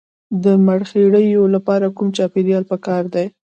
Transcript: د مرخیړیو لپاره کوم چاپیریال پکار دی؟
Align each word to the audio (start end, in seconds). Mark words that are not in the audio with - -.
د 0.43 0.45
مرخیړیو 0.67 1.43
لپاره 1.55 1.85
کوم 1.95 2.07
چاپیریال 2.17 2.63
پکار 2.71 3.03
دی؟ 3.13 3.25